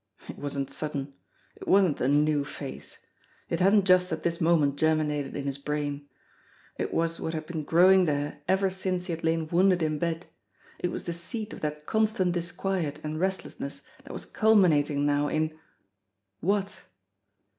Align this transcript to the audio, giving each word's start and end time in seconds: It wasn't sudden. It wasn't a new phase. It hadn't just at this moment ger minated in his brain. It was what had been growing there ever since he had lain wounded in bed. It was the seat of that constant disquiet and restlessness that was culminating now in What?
It 0.27 0.39
wasn't 0.39 0.71
sudden. 0.71 1.13
It 1.55 1.67
wasn't 1.67 2.01
a 2.01 2.07
new 2.07 2.43
phase. 2.43 3.05
It 3.49 3.59
hadn't 3.59 3.85
just 3.85 4.11
at 4.11 4.23
this 4.23 4.41
moment 4.41 4.77
ger 4.79 4.95
minated 4.95 5.35
in 5.35 5.43
his 5.45 5.59
brain. 5.59 6.07
It 6.75 6.91
was 6.91 7.19
what 7.19 7.35
had 7.35 7.45
been 7.45 7.63
growing 7.63 8.05
there 8.05 8.41
ever 8.47 8.71
since 8.71 9.05
he 9.05 9.13
had 9.13 9.23
lain 9.23 9.47
wounded 9.51 9.83
in 9.83 9.99
bed. 9.99 10.25
It 10.79 10.89
was 10.89 11.03
the 11.03 11.13
seat 11.13 11.53
of 11.53 11.61
that 11.61 11.85
constant 11.85 12.31
disquiet 12.31 12.97
and 13.03 13.19
restlessness 13.19 13.83
that 14.03 14.11
was 14.13 14.25
culminating 14.25 15.05
now 15.05 15.27
in 15.27 15.55
What? 16.39 16.81